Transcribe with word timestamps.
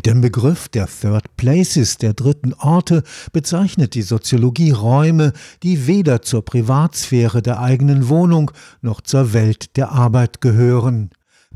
Mit 0.00 0.06
dem 0.06 0.22
Begriff 0.22 0.70
der 0.70 0.86
Third 0.86 1.36
Places, 1.36 1.98
der 1.98 2.14
dritten 2.14 2.54
Orte, 2.54 3.02
bezeichnet 3.34 3.94
die 3.94 4.00
Soziologie 4.00 4.70
Räume, 4.70 5.34
die 5.62 5.86
weder 5.86 6.22
zur 6.22 6.42
Privatsphäre 6.42 7.42
der 7.42 7.60
eigenen 7.60 8.08
Wohnung 8.08 8.50
noch 8.80 9.02
zur 9.02 9.34
Welt 9.34 9.76
der 9.76 9.92
Arbeit 9.92 10.40
gehören. 10.40 11.10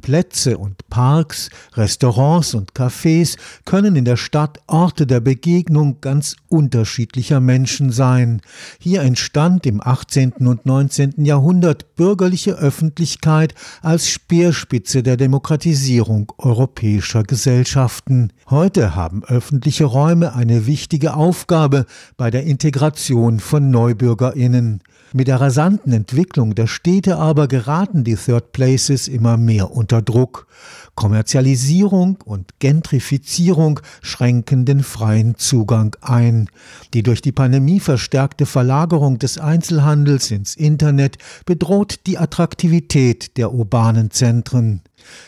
Plätze 0.04 0.58
und 0.58 0.86
Parks, 0.90 1.48
Restaurants 1.72 2.52
und 2.52 2.72
Cafés 2.74 3.38
können 3.64 3.96
in 3.96 4.04
der 4.04 4.18
Stadt 4.18 4.60
Orte 4.66 5.06
der 5.06 5.20
Begegnung 5.20 6.02
ganz 6.02 6.36
unterschiedlicher 6.48 7.40
Menschen 7.40 7.90
sein. 7.90 8.42
Hier 8.78 9.00
entstand 9.00 9.64
im 9.64 9.80
18. 9.80 10.32
und 10.46 10.66
19. 10.66 11.24
Jahrhundert 11.24 11.96
bürgerliche 11.96 12.52
Öffentlichkeit 12.52 13.54
als 13.80 14.08
Speerspitze 14.10 15.02
der 15.02 15.16
Demokratisierung 15.16 16.30
europäischer 16.36 17.22
Gesellschaften. 17.22 18.30
Heute 18.50 18.94
haben 18.94 19.24
öffentliche 19.24 19.86
Räume 19.86 20.34
eine 20.34 20.66
wichtige 20.66 21.14
Aufgabe 21.14 21.86
bei 22.18 22.30
der 22.30 22.44
Integration 22.44 23.40
von 23.40 23.70
Neubürgerinnen. 23.70 24.82
Mit 25.16 25.28
der 25.28 25.40
rasanten 25.40 25.92
Entwicklung 25.92 26.56
der 26.56 26.66
Städte 26.66 27.18
aber 27.18 27.46
geraten 27.46 28.02
die 28.02 28.16
Third 28.16 28.50
Places 28.50 29.06
immer 29.06 29.36
mehr 29.36 29.70
unter 29.70 29.83
Druck. 29.86 30.46
Kommerzialisierung 30.94 32.18
und 32.24 32.58
Gentrifizierung 32.60 33.80
schränken 34.02 34.64
den 34.64 34.82
freien 34.82 35.36
Zugang 35.36 35.96
ein. 36.00 36.48
Die 36.92 37.02
durch 37.02 37.20
die 37.20 37.32
Pandemie 37.32 37.80
verstärkte 37.80 38.46
Verlagerung 38.46 39.18
des 39.18 39.38
Einzelhandels 39.38 40.30
ins 40.30 40.54
Internet 40.54 41.18
bedroht 41.46 42.00
die 42.06 42.18
Attraktivität 42.18 43.36
der 43.36 43.52
urbanen 43.52 44.10
Zentren. 44.10 44.82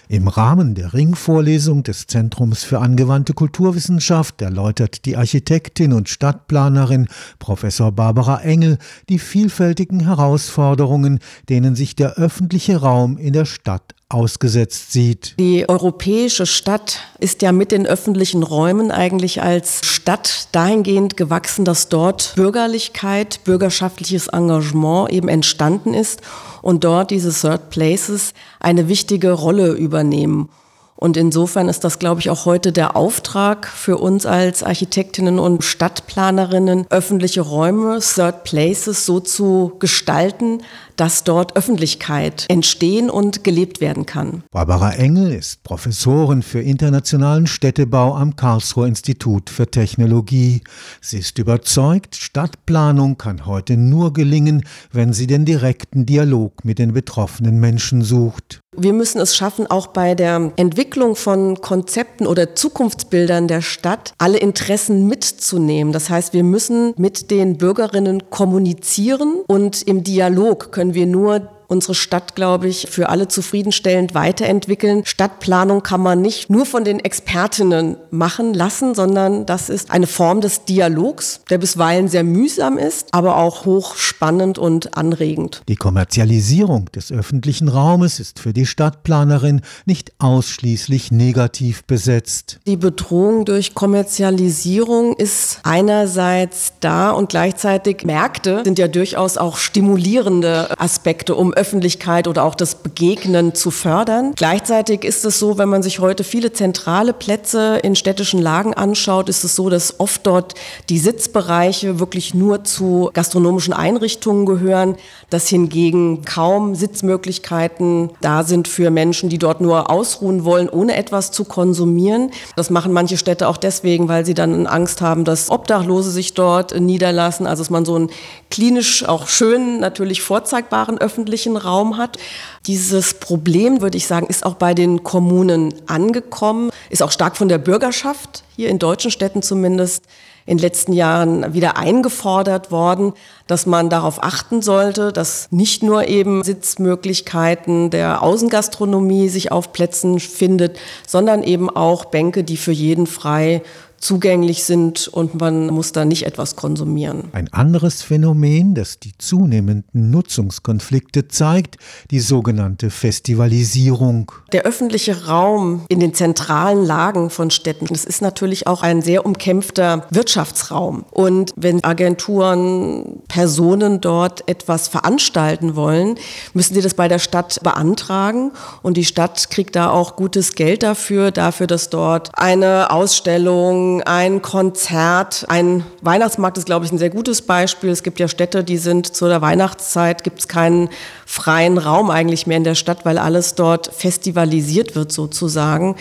Im 0.08 0.28
Rahmen 0.28 0.74
der 0.74 0.94
Ringvorlesung 0.94 1.82
des 1.82 2.06
Zentrums 2.06 2.62
für 2.64 2.80
angewandte 2.80 3.34
Kulturwissenschaft 3.34 4.40
erläutert 4.40 5.04
die 5.04 5.16
Architektin 5.16 5.92
und 5.92 6.08
Stadtplanerin 6.08 7.08
Professor 7.38 7.92
Barbara 7.92 8.40
Engel 8.40 8.78
die 9.08 9.18
vielfältigen 9.18 10.00
Herausforderungen, 10.00 11.18
denen 11.48 11.74
sich 11.74 11.96
der 11.96 12.14
öffentliche 12.14 12.78
Raum 12.78 13.18
in 13.18 13.32
der 13.32 13.44
Stadt 13.44 13.95
ausgesetzt 14.08 14.92
sieht. 14.92 15.34
Die 15.38 15.68
europäische 15.68 16.46
Stadt 16.46 17.00
ist 17.18 17.42
ja 17.42 17.50
mit 17.50 17.72
den 17.72 17.86
öffentlichen 17.86 18.44
Räumen 18.44 18.92
eigentlich 18.92 19.42
als 19.42 19.84
Stadt 19.84 20.48
dahingehend 20.52 21.16
gewachsen, 21.16 21.64
dass 21.64 21.88
dort 21.88 22.34
Bürgerlichkeit, 22.36 23.40
bürgerschaftliches 23.44 24.28
Engagement 24.28 25.10
eben 25.10 25.28
entstanden 25.28 25.92
ist 25.92 26.20
und 26.62 26.84
dort 26.84 27.10
diese 27.10 27.32
Third 27.32 27.70
Places 27.70 28.32
eine 28.60 28.88
wichtige 28.88 29.32
Rolle 29.32 29.72
übernehmen. 29.72 30.50
Und 30.96 31.18
insofern 31.18 31.68
ist 31.68 31.84
das, 31.84 31.98
glaube 31.98 32.20
ich, 32.20 32.30
auch 32.30 32.46
heute 32.46 32.72
der 32.72 32.96
Auftrag 32.96 33.66
für 33.66 33.98
uns 33.98 34.24
als 34.24 34.62
Architektinnen 34.62 35.38
und 35.38 35.62
Stadtplanerinnen, 35.62 36.86
öffentliche 36.88 37.42
Räume, 37.42 37.98
Third 38.00 38.44
Places 38.44 39.04
so 39.04 39.20
zu 39.20 39.76
gestalten, 39.78 40.62
dass 40.96 41.24
dort 41.24 41.56
Öffentlichkeit 41.56 42.46
entstehen 42.48 43.10
und 43.10 43.44
gelebt 43.44 43.80
werden 43.80 44.06
kann. 44.06 44.42
Barbara 44.50 44.92
Engel 44.92 45.32
ist 45.32 45.62
Professorin 45.62 46.42
für 46.42 46.60
internationalen 46.60 47.46
Städtebau 47.46 48.14
am 48.14 48.36
Karlsruher 48.36 48.86
Institut 48.86 49.50
für 49.50 49.70
Technologie. 49.70 50.62
Sie 51.00 51.18
ist 51.18 51.38
überzeugt, 51.38 52.16
Stadtplanung 52.16 53.18
kann 53.18 53.46
heute 53.46 53.76
nur 53.76 54.12
gelingen, 54.12 54.64
wenn 54.92 55.12
sie 55.12 55.26
den 55.26 55.44
direkten 55.44 56.06
Dialog 56.06 56.64
mit 56.64 56.78
den 56.78 56.92
betroffenen 56.92 57.60
Menschen 57.60 58.02
sucht. 58.02 58.60
Wir 58.78 58.92
müssen 58.92 59.20
es 59.22 59.34
schaffen, 59.34 59.66
auch 59.66 59.86
bei 59.86 60.14
der 60.14 60.52
Entwicklung 60.56 61.16
von 61.16 61.62
Konzepten 61.62 62.26
oder 62.26 62.54
Zukunftsbildern 62.54 63.48
der 63.48 63.62
Stadt 63.62 64.12
alle 64.18 64.36
Interessen 64.36 65.06
mitzunehmen. 65.06 65.94
Das 65.94 66.10
heißt, 66.10 66.34
wir 66.34 66.44
müssen 66.44 66.92
mit 66.98 67.30
den 67.30 67.56
Bürgerinnen 67.56 68.28
kommunizieren 68.28 69.36
und 69.46 69.80
im 69.82 70.04
Dialog 70.04 70.72
können 70.72 70.85
wir 70.94 71.06
nur 71.06 71.48
unsere 71.68 71.94
Stadt, 71.94 72.34
glaube 72.34 72.68
ich, 72.68 72.88
für 72.90 73.08
alle 73.08 73.28
zufriedenstellend 73.28 74.14
weiterentwickeln. 74.14 75.02
Stadtplanung 75.04 75.82
kann 75.82 76.00
man 76.00 76.22
nicht 76.22 76.50
nur 76.50 76.66
von 76.66 76.84
den 76.84 77.00
Expertinnen 77.00 77.96
machen 78.10 78.54
lassen, 78.54 78.94
sondern 78.94 79.46
das 79.46 79.68
ist 79.68 79.90
eine 79.90 80.06
Form 80.06 80.40
des 80.40 80.64
Dialogs, 80.64 81.40
der 81.50 81.58
bisweilen 81.58 82.08
sehr 82.08 82.24
mühsam 82.24 82.78
ist, 82.78 83.12
aber 83.12 83.36
auch 83.36 83.64
hochspannend 83.64 84.58
und 84.58 84.96
anregend. 84.96 85.62
Die 85.68 85.76
Kommerzialisierung 85.76 86.86
des 86.92 87.12
öffentlichen 87.12 87.68
Raumes 87.68 88.20
ist 88.20 88.38
für 88.38 88.52
die 88.52 88.66
Stadtplanerin 88.66 89.62
nicht 89.84 90.12
ausschließlich 90.18 91.10
negativ 91.10 91.84
besetzt. 91.84 92.60
Die 92.66 92.76
Bedrohung 92.76 93.44
durch 93.44 93.74
Kommerzialisierung 93.74 95.14
ist 95.16 95.60
einerseits 95.62 96.74
da 96.80 97.10
und 97.10 97.28
gleichzeitig 97.28 98.04
Märkte 98.04 98.62
sind 98.64 98.78
ja 98.78 98.88
durchaus 98.88 99.36
auch 99.36 99.56
stimulierende 99.56 100.78
Aspekte, 100.78 101.34
um 101.34 101.52
Öffentlichkeit 101.56 102.28
oder 102.28 102.44
auch 102.44 102.54
das 102.54 102.76
Begegnen 102.76 103.54
zu 103.54 103.70
fördern. 103.70 104.32
Gleichzeitig 104.36 105.04
ist 105.04 105.24
es 105.24 105.38
so, 105.38 105.58
wenn 105.58 105.68
man 105.68 105.82
sich 105.82 105.98
heute 105.98 106.24
viele 106.24 106.52
zentrale 106.52 107.12
Plätze 107.12 107.78
in 107.82 107.96
städtischen 107.96 108.40
Lagen 108.40 108.74
anschaut, 108.74 109.28
ist 109.28 109.44
es 109.44 109.56
so, 109.56 109.68
dass 109.70 109.98
oft 110.00 110.26
dort 110.26 110.54
die 110.88 110.98
Sitzbereiche 110.98 111.98
wirklich 111.98 112.34
nur 112.34 112.64
zu 112.64 113.10
gastronomischen 113.12 113.72
Einrichtungen 113.72 114.46
gehören, 114.46 114.96
dass 115.30 115.48
hingegen 115.48 116.24
kaum 116.24 116.74
Sitzmöglichkeiten 116.74 118.10
da 118.20 118.44
sind 118.44 118.68
für 118.68 118.90
Menschen, 118.90 119.28
die 119.28 119.38
dort 119.38 119.60
nur 119.60 119.90
ausruhen 119.90 120.44
wollen, 120.44 120.68
ohne 120.68 120.96
etwas 120.96 121.32
zu 121.32 121.44
konsumieren. 121.44 122.30
Das 122.54 122.70
machen 122.70 122.92
manche 122.92 123.16
Städte 123.16 123.48
auch 123.48 123.56
deswegen, 123.56 124.08
weil 124.08 124.24
sie 124.24 124.34
dann 124.34 124.66
Angst 124.66 125.00
haben, 125.00 125.24
dass 125.24 125.50
Obdachlose 125.50 126.10
sich 126.10 126.34
dort 126.34 126.78
niederlassen, 126.78 127.46
also 127.46 127.62
dass 127.62 127.70
man 127.70 127.84
so 127.84 127.94
einen 127.94 128.10
klinisch 128.50 129.04
auch 129.06 129.28
schön 129.28 129.80
natürlich 129.80 130.22
vorzeigbaren 130.22 130.98
öffentlichen 130.98 131.45
öffentlichen 131.46 131.56
Raum 131.56 131.96
hat. 131.96 132.18
Dieses 132.66 133.14
Problem, 133.14 133.80
würde 133.80 133.96
ich 133.96 134.06
sagen, 134.06 134.26
ist 134.26 134.44
auch 134.44 134.54
bei 134.54 134.74
den 134.74 135.04
Kommunen 135.04 135.74
angekommen, 135.86 136.70
ist 136.90 137.02
auch 137.02 137.12
stark 137.12 137.36
von 137.36 137.48
der 137.48 137.58
Bürgerschaft, 137.58 138.44
hier 138.56 138.68
in 138.68 138.78
deutschen 138.78 139.10
Städten 139.10 139.42
zumindest, 139.42 140.04
in 140.48 140.58
den 140.58 140.62
letzten 140.62 140.92
Jahren 140.92 141.54
wieder 141.54 141.76
eingefordert 141.76 142.70
worden, 142.70 143.14
dass 143.48 143.66
man 143.66 143.90
darauf 143.90 144.22
achten 144.22 144.62
sollte, 144.62 145.12
dass 145.12 145.48
nicht 145.50 145.82
nur 145.82 146.06
eben 146.06 146.44
Sitzmöglichkeiten 146.44 147.90
der 147.90 148.22
Außengastronomie 148.22 149.28
sich 149.28 149.50
auf 149.50 149.72
Plätzen 149.72 150.20
findet, 150.20 150.78
sondern 151.04 151.42
eben 151.42 151.68
auch 151.68 152.04
Bänke, 152.04 152.44
die 152.44 152.56
für 152.56 152.70
jeden 152.70 153.08
frei 153.08 153.62
zugänglich 153.98 154.64
sind 154.64 155.08
und 155.08 155.40
man 155.40 155.68
muss 155.68 155.92
da 155.92 156.04
nicht 156.04 156.26
etwas 156.26 156.56
konsumieren. 156.56 157.24
Ein 157.32 157.52
anderes 157.52 158.02
Phänomen, 158.02 158.74
das 158.74 158.98
die 158.98 159.12
zunehmenden 159.18 160.10
Nutzungskonflikte 160.10 161.28
zeigt, 161.28 161.76
die 162.10 162.20
sogenannte 162.20 162.90
Festivalisierung. 162.90 164.32
Der 164.52 164.62
öffentliche 164.62 165.26
Raum 165.26 165.82
in 165.88 166.00
den 166.00 166.14
zentralen 166.14 166.84
Lagen 166.84 167.30
von 167.30 167.50
Städten, 167.50 167.86
das 167.86 168.04
ist 168.04 168.22
natürlich 168.22 168.66
auch 168.66 168.82
ein 168.82 169.02
sehr 169.02 169.24
umkämpfter 169.24 170.06
Wirtschaftsraum. 170.10 171.04
Und 171.10 171.52
wenn 171.56 171.82
Agenturen, 171.84 173.20
Personen 173.28 174.00
dort 174.00 174.48
etwas 174.48 174.88
veranstalten 174.88 175.76
wollen, 175.76 176.16
müssen 176.54 176.74
sie 176.74 176.82
das 176.82 176.94
bei 176.94 177.08
der 177.08 177.18
Stadt 177.18 177.60
beantragen 177.62 178.52
und 178.82 178.96
die 178.96 179.04
Stadt 179.04 179.50
kriegt 179.50 179.76
da 179.76 179.90
auch 179.90 180.16
gutes 180.16 180.54
Geld 180.54 180.82
dafür, 180.82 181.30
dafür, 181.30 181.66
dass 181.66 181.90
dort 181.90 182.30
eine 182.34 182.90
Ausstellung 182.90 183.85
ein 184.04 184.42
Konzert, 184.42 185.44
ein 185.48 185.84
Weihnachtsmarkt 186.00 186.58
ist, 186.58 186.66
glaube 186.66 186.84
ich, 186.84 186.92
ein 186.92 186.98
sehr 186.98 187.10
gutes 187.10 187.42
Beispiel. 187.42 187.90
Es 187.90 188.02
gibt 188.02 188.18
ja 188.18 188.28
Städte, 188.28 188.64
die 188.64 188.78
sind 188.78 189.14
zu 189.14 189.26
der 189.28 189.40
Weihnachtszeit, 189.42 190.24
gibt 190.24 190.40
es 190.40 190.48
keinen 190.48 190.88
freien 191.24 191.78
Raum 191.78 192.10
eigentlich 192.10 192.46
mehr 192.46 192.56
in 192.56 192.64
der 192.64 192.74
Stadt, 192.74 193.04
weil 193.04 193.18
alles 193.18 193.54
dort 193.54 193.92
festivalisiert 193.94 194.94
wird 194.94 195.12
sozusagen. 195.12 195.96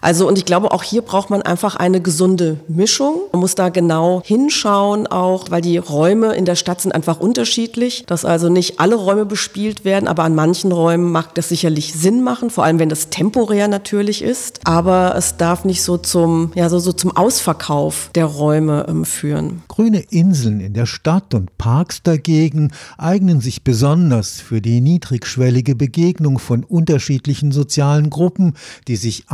Also 0.00 0.28
und 0.28 0.38
ich 0.38 0.44
glaube, 0.44 0.72
auch 0.72 0.82
hier 0.82 1.02
braucht 1.02 1.30
man 1.30 1.42
einfach 1.42 1.76
eine 1.76 2.00
gesunde 2.00 2.58
Mischung. 2.68 3.20
Man 3.32 3.40
muss 3.40 3.54
da 3.54 3.68
genau 3.68 4.22
hinschauen, 4.24 5.06
auch 5.06 5.50
weil 5.50 5.60
die 5.60 5.78
Räume 5.78 6.34
in 6.34 6.44
der 6.44 6.56
Stadt 6.56 6.80
sind 6.80 6.92
einfach 6.92 7.20
unterschiedlich, 7.20 8.04
dass 8.06 8.24
also 8.24 8.48
nicht 8.48 8.80
alle 8.80 8.96
Räume 8.96 9.26
bespielt 9.26 9.84
werden, 9.84 10.08
aber 10.08 10.24
an 10.24 10.34
manchen 10.34 10.72
Räumen 10.72 11.10
mag 11.10 11.34
das 11.34 11.48
sicherlich 11.48 11.92
Sinn 11.92 12.22
machen, 12.22 12.50
vor 12.50 12.64
allem 12.64 12.78
wenn 12.78 12.88
das 12.88 13.10
temporär 13.10 13.68
natürlich 13.68 14.22
ist. 14.22 14.60
Aber 14.64 15.14
es 15.16 15.36
darf 15.36 15.64
nicht 15.64 15.82
so 15.82 15.96
zum, 15.96 16.52
ja, 16.54 16.68
so, 16.68 16.78
so 16.78 16.92
zum 16.92 17.16
Ausverkauf 17.16 18.10
der 18.14 18.26
Räume 18.26 18.86
ähm, 18.88 19.04
führen. 19.04 19.62
Grüne 19.68 20.00
Inseln 20.10 20.60
in 20.60 20.74
der 20.74 20.86
Stadt 20.86 21.34
und 21.34 21.56
Parks 21.58 22.02
dagegen 22.02 22.72
eignen 22.98 23.40
sich 23.40 23.64
besonders 23.64 24.40
für 24.40 24.60
die 24.60 24.80
niedrigschwellige 24.80 25.74
Begegnung 25.74 26.38
von 26.38 26.64
unterschiedlichen 26.64 27.52
sozialen 27.52 28.10
Gruppen, 28.10 28.54
die 28.88 28.96
sich 28.96 29.24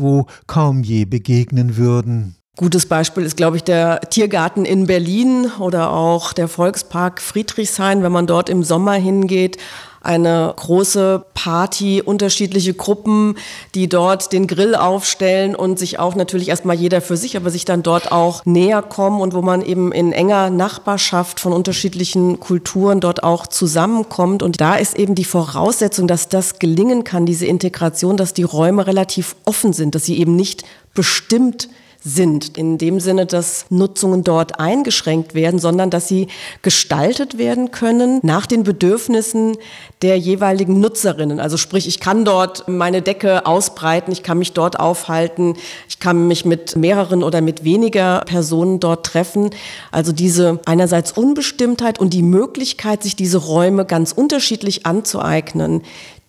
anderswo 0.00 0.26
kaum 0.46 0.82
je 0.82 1.06
begegnen 1.06 1.76
würden. 1.76 2.39
Gutes 2.60 2.84
Beispiel 2.84 3.24
ist, 3.24 3.38
glaube 3.38 3.56
ich, 3.56 3.64
der 3.64 4.02
Tiergarten 4.10 4.66
in 4.66 4.86
Berlin 4.86 5.50
oder 5.60 5.94
auch 5.94 6.34
der 6.34 6.46
Volkspark 6.46 7.22
Friedrichshain, 7.22 8.02
wenn 8.02 8.12
man 8.12 8.26
dort 8.26 8.50
im 8.50 8.64
Sommer 8.64 8.92
hingeht 8.92 9.56
eine 10.02 10.52
große 10.54 11.24
Party, 11.32 12.02
unterschiedliche 12.04 12.74
Gruppen, 12.74 13.36
die 13.74 13.88
dort 13.88 14.34
den 14.34 14.46
Grill 14.46 14.74
aufstellen 14.74 15.54
und 15.54 15.78
sich 15.78 15.98
auch 15.98 16.14
natürlich 16.14 16.50
erstmal 16.50 16.76
jeder 16.76 17.00
für 17.00 17.16
sich, 17.16 17.34
aber 17.34 17.48
sich 17.48 17.64
dann 17.64 17.82
dort 17.82 18.12
auch 18.12 18.44
näher 18.44 18.82
kommen 18.82 19.22
und 19.22 19.32
wo 19.32 19.40
man 19.40 19.62
eben 19.62 19.90
in 19.90 20.12
enger 20.12 20.50
Nachbarschaft 20.50 21.40
von 21.40 21.54
unterschiedlichen 21.54 22.40
Kulturen 22.40 23.00
dort 23.00 23.22
auch 23.22 23.46
zusammenkommt. 23.46 24.42
Und 24.42 24.60
da 24.60 24.74
ist 24.74 24.98
eben 24.98 25.14
die 25.14 25.24
Voraussetzung, 25.24 26.06
dass 26.06 26.28
das 26.28 26.58
gelingen 26.58 27.04
kann, 27.04 27.24
diese 27.24 27.46
Integration, 27.46 28.18
dass 28.18 28.34
die 28.34 28.42
Räume 28.42 28.86
relativ 28.86 29.34
offen 29.46 29.72
sind, 29.72 29.94
dass 29.94 30.04
sie 30.04 30.18
eben 30.18 30.36
nicht 30.36 30.64
bestimmt 30.92 31.70
sind. 32.02 32.56
In 32.56 32.78
dem 32.78 32.98
Sinne, 33.00 33.26
dass 33.26 33.66
Nutzungen 33.68 34.24
dort 34.24 34.58
eingeschränkt 34.58 35.34
werden, 35.34 35.60
sondern 35.60 35.90
dass 35.90 36.08
sie 36.08 36.28
gestaltet 36.62 37.38
werden 37.38 37.70
können 37.70 38.20
nach 38.22 38.46
den 38.46 38.62
Bedürfnissen 38.62 39.56
der 40.02 40.18
jeweiligen 40.18 40.80
Nutzerinnen. 40.80 41.40
Also 41.40 41.56
sprich, 41.56 41.86
ich 41.86 42.00
kann 42.00 42.24
dort 42.24 42.68
meine 42.68 43.02
Decke 43.02 43.44
ausbreiten, 43.44 44.12
ich 44.12 44.22
kann 44.22 44.38
mich 44.38 44.52
dort 44.52 44.80
aufhalten, 44.80 45.56
ich 45.88 46.00
kann 46.00 46.26
mich 46.26 46.44
mit 46.44 46.76
mehreren 46.76 47.22
oder 47.22 47.42
mit 47.42 47.64
weniger 47.64 48.22
Personen 48.24 48.80
dort 48.80 49.04
treffen. 49.04 49.50
Also 49.90 50.12
diese 50.12 50.60
einerseits 50.64 51.12
Unbestimmtheit 51.12 51.98
und 51.98 52.14
die 52.14 52.22
Möglichkeit, 52.22 53.02
sich 53.02 53.16
diese 53.16 53.38
Räume 53.38 53.84
ganz 53.84 54.12
unterschiedlich 54.12 54.86
anzueignen, 54.86 55.82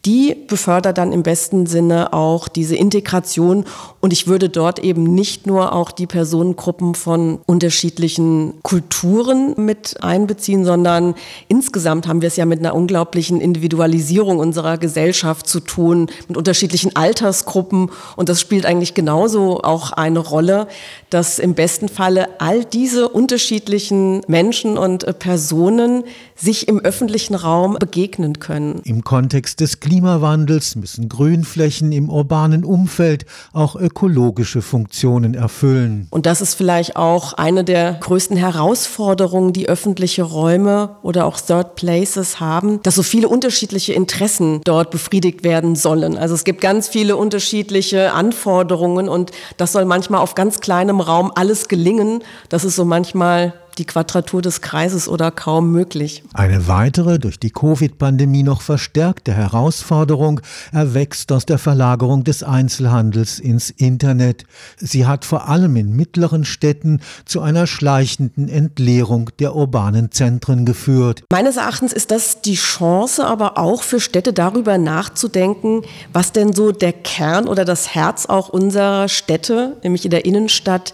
die 0.05 0.35
befördert 0.47 0.97
dann 0.97 1.11
im 1.11 1.21
besten 1.21 1.67
Sinne 1.67 2.11
auch 2.13 2.47
diese 2.47 2.75
Integration. 2.75 3.65
Und 3.99 4.13
ich 4.13 4.27
würde 4.27 4.49
dort 4.49 4.79
eben 4.79 5.03
nicht 5.03 5.45
nur 5.45 5.73
auch 5.73 5.91
die 5.91 6.07
Personengruppen 6.07 6.95
von 6.95 7.39
unterschiedlichen 7.45 8.53
Kulturen 8.63 9.53
mit 9.57 9.97
einbeziehen, 10.01 10.65
sondern 10.65 11.13
insgesamt 11.49 12.07
haben 12.07 12.21
wir 12.21 12.27
es 12.27 12.35
ja 12.35 12.45
mit 12.45 12.59
einer 12.59 12.73
unglaublichen 12.73 13.39
Individualisierung 13.41 14.39
unserer 14.39 14.79
Gesellschaft 14.79 15.47
zu 15.47 15.59
tun, 15.59 16.07
mit 16.27 16.35
unterschiedlichen 16.35 16.95
Altersgruppen. 16.95 17.91
Und 18.15 18.29
das 18.29 18.41
spielt 18.41 18.65
eigentlich 18.65 18.95
genauso 18.95 19.61
auch 19.61 19.91
eine 19.91 20.19
Rolle, 20.19 20.67
dass 21.11 21.37
im 21.37 21.53
besten 21.53 21.89
Falle 21.89 22.39
all 22.39 22.65
diese 22.65 23.07
unterschiedlichen 23.07 24.21
Menschen 24.27 24.79
und 24.79 25.19
Personen 25.19 26.05
sich 26.35 26.67
im 26.67 26.79
öffentlichen 26.79 27.35
Raum 27.35 27.77
begegnen 27.79 28.39
können. 28.39 28.81
Im 28.83 29.03
Kontext 29.03 29.59
des 29.59 29.79
Klimawandels 29.91 30.77
müssen 30.77 31.09
Grünflächen 31.09 31.91
im 31.91 32.09
urbanen 32.09 32.63
Umfeld 32.63 33.25
auch 33.51 33.75
ökologische 33.75 34.61
Funktionen 34.61 35.33
erfüllen. 35.33 36.07
Und 36.11 36.25
das 36.25 36.39
ist 36.39 36.53
vielleicht 36.53 36.95
auch 36.95 37.33
eine 37.33 37.65
der 37.65 37.95
größten 37.95 38.37
Herausforderungen, 38.37 39.51
die 39.51 39.67
öffentliche 39.67 40.23
Räume 40.23 40.95
oder 41.03 41.25
auch 41.25 41.41
Third 41.41 41.75
Places 41.75 42.39
haben, 42.39 42.81
dass 42.83 42.95
so 42.95 43.03
viele 43.03 43.27
unterschiedliche 43.27 43.91
Interessen 43.91 44.61
dort 44.63 44.91
befriedigt 44.91 45.43
werden 45.43 45.75
sollen. 45.75 46.17
Also 46.17 46.35
es 46.35 46.45
gibt 46.45 46.61
ganz 46.61 46.87
viele 46.87 47.17
unterschiedliche 47.17 48.13
Anforderungen 48.13 49.09
und 49.09 49.31
das 49.57 49.73
soll 49.73 49.83
manchmal 49.83 50.21
auf 50.21 50.35
ganz 50.35 50.61
kleinem 50.61 51.01
Raum 51.01 51.33
alles 51.35 51.67
gelingen. 51.67 52.23
Das 52.47 52.63
ist 52.63 52.77
so 52.77 52.85
manchmal 52.85 53.55
die 53.77 53.85
Quadratur 53.85 54.41
des 54.41 54.61
Kreises 54.61 55.07
oder 55.07 55.31
kaum 55.31 55.71
möglich. 55.71 56.23
Eine 56.33 56.67
weitere, 56.67 57.19
durch 57.19 57.39
die 57.39 57.51
Covid-Pandemie 57.51 58.43
noch 58.43 58.61
verstärkte 58.61 59.33
Herausforderung 59.33 60.41
erwächst 60.71 61.31
aus 61.31 61.45
der 61.45 61.57
Verlagerung 61.57 62.23
des 62.23 62.43
Einzelhandels 62.43 63.39
ins 63.39 63.69
Internet. 63.69 64.45
Sie 64.77 65.05
hat 65.05 65.25
vor 65.25 65.49
allem 65.49 65.75
in 65.75 65.95
mittleren 65.95 66.45
Städten 66.45 67.01
zu 67.25 67.41
einer 67.41 67.67
schleichenden 67.67 68.49
Entleerung 68.49 69.29
der 69.39 69.55
urbanen 69.55 70.11
Zentren 70.11 70.65
geführt. 70.65 71.23
Meines 71.31 71.57
Erachtens 71.57 71.93
ist 71.93 72.11
das 72.11 72.41
die 72.41 72.55
Chance, 72.55 73.25
aber 73.25 73.57
auch 73.57 73.83
für 73.83 73.99
Städte 73.99 74.33
darüber 74.33 74.77
nachzudenken, 74.77 75.83
was 76.13 76.31
denn 76.31 76.53
so 76.53 76.71
der 76.71 76.93
Kern 76.93 77.47
oder 77.47 77.65
das 77.65 77.93
Herz 77.95 78.25
auch 78.25 78.49
unserer 78.49 79.07
Städte, 79.07 79.77
nämlich 79.83 80.05
in 80.05 80.11
der 80.11 80.25
Innenstadt, 80.25 80.93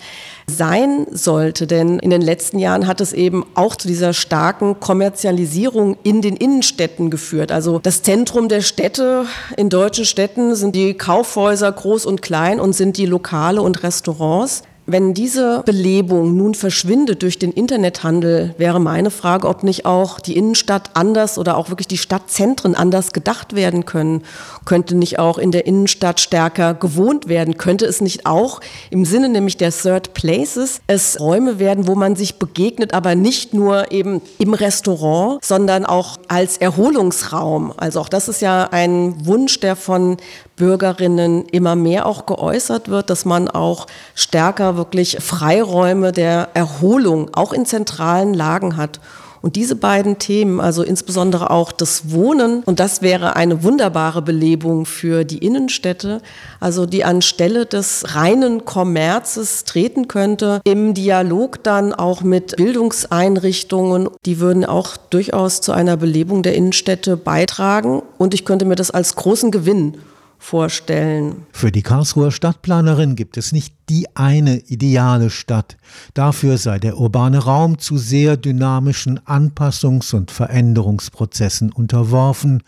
sein 0.49 1.05
sollte. 1.11 1.67
Denn 1.67 1.99
in 1.99 2.09
den 2.09 2.21
letzten 2.21 2.59
Jahren 2.59 2.87
hat 2.87 3.01
es 3.01 3.13
eben 3.13 3.45
auch 3.53 3.75
zu 3.75 3.87
dieser 3.87 4.13
starken 4.13 4.79
Kommerzialisierung 4.79 5.97
in 6.03 6.21
den 6.21 6.35
Innenstädten 6.35 7.09
geführt. 7.09 7.51
Also 7.51 7.79
das 7.79 8.01
Zentrum 8.01 8.49
der 8.49 8.61
Städte 8.61 9.25
in 9.57 9.69
deutschen 9.69 10.05
Städten 10.05 10.55
sind 10.55 10.75
die 10.75 10.93
Kaufhäuser 10.93 11.71
groß 11.71 12.05
und 12.05 12.21
klein 12.21 12.59
und 12.59 12.73
sind 12.73 12.97
die 12.97 13.05
Lokale 13.05 13.61
und 13.61 13.83
Restaurants. 13.83 14.63
Wenn 14.89 15.13
diese 15.13 15.63
Belebung 15.65 16.37
nun 16.37 16.55
verschwindet 16.55 17.21
durch 17.21 17.37
den 17.37 17.51
Internethandel, 17.51 18.55
wäre 18.57 18.79
meine 18.79 19.11
Frage, 19.11 19.49
ob 19.49 19.63
nicht 19.63 19.85
auch 19.85 20.21
die 20.21 20.37
Innenstadt 20.37 20.91
anders 20.93 21.37
oder 21.37 21.57
auch 21.57 21.67
wirklich 21.67 21.89
die 21.89 21.97
Stadtzentren 21.97 22.73
anders 22.73 23.11
gedacht 23.11 23.53
werden 23.53 23.83
können. 23.83 24.23
Könnte 24.63 24.95
nicht 24.95 25.19
auch 25.19 25.39
in 25.39 25.51
der 25.51 25.65
Innenstadt 25.65 26.21
stärker 26.21 26.73
gewohnt 26.73 27.27
werden? 27.27 27.57
Könnte 27.57 27.85
es 27.85 27.99
nicht 27.99 28.25
auch 28.25 28.61
im 28.89 29.03
Sinne 29.03 29.27
nämlich 29.27 29.57
der 29.57 29.71
Third 29.71 30.13
Places 30.13 30.79
es 30.87 31.19
Räume 31.19 31.59
werden, 31.59 31.85
wo 31.85 31.95
man 31.95 32.15
sich 32.15 32.39
begegnet, 32.39 32.93
aber 32.93 33.15
nicht 33.15 33.53
nur 33.53 33.91
eben 33.91 34.21
im 34.37 34.53
Restaurant, 34.53 35.43
sondern 35.43 35.85
auch 35.85 36.15
als 36.29 36.59
Erholungsraum? 36.59 37.73
Also 37.75 37.99
auch 37.99 38.09
das 38.09 38.29
ist 38.29 38.41
ja 38.41 38.69
ein 38.71 39.25
Wunsch, 39.25 39.59
der 39.59 39.75
von 39.75 40.15
Bürgerinnen 40.55 41.45
immer 41.51 41.75
mehr 41.75 42.05
auch 42.05 42.25
geäußert 42.25 42.87
wird, 42.87 43.09
dass 43.09 43.25
man 43.25 43.49
auch 43.49 43.85
stärker 44.15 44.76
wirklich 44.77 45.17
Freiräume 45.19 46.11
der 46.11 46.49
Erholung 46.53 47.29
auch 47.33 47.51
in 47.51 47.65
zentralen 47.65 48.33
Lagen 48.33 48.77
hat. 48.77 48.99
Und 49.41 49.55
diese 49.55 49.75
beiden 49.75 50.17
Themen, 50.17 50.59
also 50.59 50.83
insbesondere 50.83 51.51
auch 51.51 51.71
das 51.71 52.11
Wohnen, 52.11 52.63
und 52.65 52.79
das 52.79 53.01
wäre 53.01 53.35
eine 53.35 53.63
wunderbare 53.63 54.21
Belebung 54.21 54.85
für 54.85 55.23
die 55.23 55.37
Innenstädte, 55.37 56.21
also 56.59 56.85
die 56.85 57.03
anstelle 57.03 57.65
des 57.65 58.15
reinen 58.15 58.65
Kommerzes 58.65 59.63
treten 59.63 60.07
könnte, 60.07 60.61
im 60.63 60.93
Dialog 60.93 61.63
dann 61.63 61.93
auch 61.93 62.21
mit 62.21 62.55
Bildungseinrichtungen, 62.57 64.09
die 64.25 64.39
würden 64.39 64.65
auch 64.65 64.97
durchaus 64.97 65.61
zu 65.61 65.71
einer 65.71 65.97
Belebung 65.97 66.43
der 66.43 66.55
Innenstädte 66.55 67.15
beitragen. 67.15 68.01
Und 68.17 68.33
ich 68.33 68.43
könnte 68.43 68.65
mir 68.65 68.75
das 68.75 68.91
als 68.91 69.15
großen 69.15 69.51
Gewinn 69.51 69.97
vorstellen. 70.37 71.45
Für 71.51 71.71
die 71.71 71.81
Karlsruher 71.81 72.31
Stadtplanerin 72.31 73.15
gibt 73.15 73.37
es 73.37 73.51
nicht 73.51 73.73
die 73.89 74.07
eine 74.15 74.57
ideale 74.57 75.29
Stadt. 75.29 75.77
Dafür 76.13 76.57
sei 76.57 76.79
der 76.79 76.97
urbane 76.97 77.39
Raum 77.39 77.79
zu 77.79 77.97
sehr 77.97 78.37
dynamischen 78.37 79.19
Anpassungs- 79.19 80.15
und 80.15 80.31
Veränderungsprozessen 80.31 81.71
unterworfen. 81.71 82.63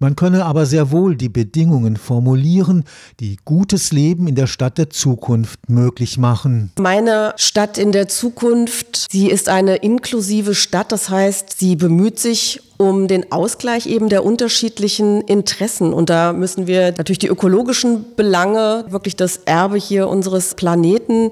Man 0.00 0.14
könne 0.14 0.44
aber 0.44 0.64
sehr 0.64 0.92
wohl 0.92 1.16
die 1.16 1.28
Bedingungen 1.28 1.96
formulieren, 1.96 2.84
die 3.18 3.36
gutes 3.44 3.90
Leben 3.90 4.28
in 4.28 4.36
der 4.36 4.46
Stadt 4.46 4.78
der 4.78 4.90
Zukunft 4.90 5.68
möglich 5.68 6.18
machen. 6.18 6.70
Meine 6.78 7.34
Stadt 7.36 7.78
in 7.78 7.90
der 7.90 8.06
Zukunft, 8.06 9.06
sie 9.10 9.28
ist 9.28 9.48
eine 9.48 9.76
inklusive 9.76 10.54
Stadt, 10.54 10.92
das 10.92 11.08
heißt, 11.08 11.58
sie 11.58 11.74
bemüht 11.74 12.20
sich 12.20 12.60
um 12.76 13.08
den 13.08 13.32
Ausgleich 13.32 13.86
eben 13.86 14.08
der 14.08 14.24
unterschiedlichen 14.24 15.20
Interessen. 15.22 15.92
Und 15.92 16.10
da 16.10 16.32
müssen 16.32 16.68
wir 16.68 16.94
natürlich 16.96 17.18
die 17.18 17.26
ökologischen 17.26 18.14
Belange, 18.14 18.84
wirklich 18.88 19.16
das 19.16 19.38
Erbe 19.46 19.78
hier 19.78 20.08
unseres 20.08 20.54
Planeten 20.54 21.30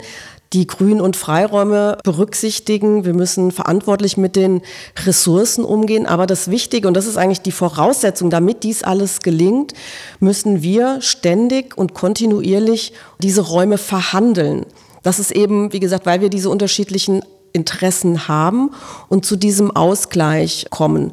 die 0.52 0.66
Grün- 0.66 1.00
und 1.00 1.16
Freiräume 1.16 1.98
berücksichtigen. 2.04 3.04
Wir 3.04 3.14
müssen 3.14 3.50
verantwortlich 3.50 4.16
mit 4.16 4.36
den 4.36 4.62
Ressourcen 5.04 5.64
umgehen. 5.64 6.06
Aber 6.06 6.26
das 6.26 6.50
Wichtige, 6.50 6.88
und 6.88 6.94
das 6.94 7.06
ist 7.06 7.16
eigentlich 7.16 7.42
die 7.42 7.52
Voraussetzung, 7.52 8.30
damit 8.30 8.62
dies 8.62 8.82
alles 8.82 9.20
gelingt, 9.20 9.74
müssen 10.20 10.62
wir 10.62 11.00
ständig 11.00 11.76
und 11.76 11.94
kontinuierlich 11.94 12.92
diese 13.20 13.42
Räume 13.42 13.78
verhandeln. 13.78 14.66
Das 15.02 15.18
ist 15.18 15.30
eben, 15.30 15.72
wie 15.72 15.80
gesagt, 15.80 16.06
weil 16.06 16.20
wir 16.20 16.30
diese 16.30 16.50
unterschiedlichen 16.50 17.22
Interessen 17.52 18.28
haben 18.28 18.70
und 19.08 19.24
zu 19.24 19.36
diesem 19.36 19.70
Ausgleich 19.70 20.66
kommen. 20.70 21.12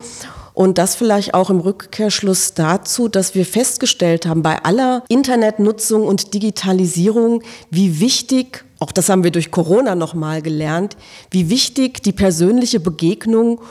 Und 0.54 0.78
das 0.78 0.96
vielleicht 0.96 1.34
auch 1.34 1.50
im 1.50 1.60
Rückkehrschluss 1.60 2.54
dazu, 2.54 3.08
dass 3.08 3.34
wir 3.34 3.46
festgestellt 3.46 4.28
haben, 4.28 4.44
bei 4.44 4.64
aller 4.64 5.04
Internetnutzung 5.10 6.04
und 6.04 6.34
Digitalisierung, 6.34 7.42
wie 7.72 8.00
wichtig, 8.00 8.64
auch 8.84 8.92
das 8.92 9.08
haben 9.08 9.24
wir 9.24 9.32
durch 9.32 9.50
Corona 9.50 9.96
nochmal 9.96 10.42
gelernt, 10.42 10.98
wie 11.32 11.50
wichtig 11.50 12.04
die 12.04 12.12
persönliche 12.12 12.82
Begegnung 12.82 13.62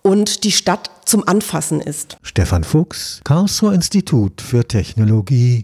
und 0.00 0.44
die 0.44 0.50
Stadt 0.50 0.90
zum 1.04 1.28
Anfassen 1.28 1.82
ist. 1.82 2.16
Stefan 2.22 2.64
Fuchs, 2.64 3.20
Karlsruher 3.22 3.74
Institut 3.74 4.40
für 4.40 4.66
Technologie. 4.66 5.60